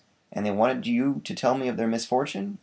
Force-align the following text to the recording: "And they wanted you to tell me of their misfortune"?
"And 0.31 0.43
they 0.43 0.49
wanted 0.49 0.87
you 0.87 1.21
to 1.25 1.35
tell 1.35 1.55
me 1.55 1.67
of 1.67 1.77
their 1.77 1.85
misfortune"? 1.87 2.57